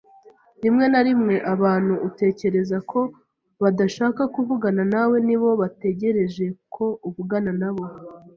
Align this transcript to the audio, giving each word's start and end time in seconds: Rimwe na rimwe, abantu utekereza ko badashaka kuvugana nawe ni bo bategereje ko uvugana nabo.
Rimwe 0.63 0.85
na 0.93 1.01
rimwe, 1.07 1.35
abantu 1.53 1.93
utekereza 2.07 2.77
ko 2.91 2.99
badashaka 3.61 4.21
kuvugana 4.35 4.83
nawe 4.93 5.17
ni 5.27 5.35
bo 5.41 5.49
bategereje 5.61 6.45
ko 6.73 6.85
uvugana 7.07 7.51
nabo. 7.61 7.85